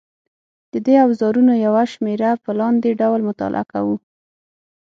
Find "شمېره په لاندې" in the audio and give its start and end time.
1.93-2.89